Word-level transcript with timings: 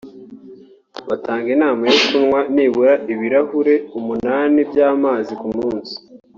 Batanga 1.09 1.47
inama 1.55 1.81
yo 1.91 1.95
kunywa 2.05 2.39
nibura 2.55 2.93
ibirahure 3.13 3.75
umunani 3.97 4.59
by’amazi 4.69 5.33
ku 5.41 5.47
munsi 5.57 5.93